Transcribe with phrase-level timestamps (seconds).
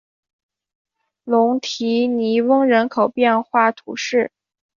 [1.25, 4.31] 龙提尼翁人口变化图示